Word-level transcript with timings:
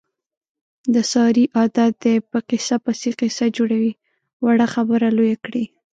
د 0.93 0.95
سارې 1.13 1.45
عادت 1.57 1.93
دی، 2.03 2.15
په 2.31 2.37
قیصه 2.49 2.75
پسې 2.85 3.09
قیصه 3.19 3.45
جوړوي. 3.57 3.93
وړه 4.43 4.67
خبره 4.73 5.07
لویه 5.17 5.37
کړي. 5.45 5.65